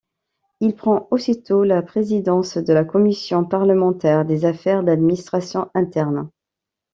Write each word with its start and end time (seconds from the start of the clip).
Il 0.61 0.73
prend 0.75 1.07
aussitôt 1.11 1.63
la 1.63 1.83
présidence 1.83 2.57
de 2.57 2.73
la 2.73 2.83
commission 2.83 3.45
parlementaire 3.45 4.25
des 4.25 4.45
affaires 4.45 4.81
d'administration 4.83 5.69
interne. 5.75 6.27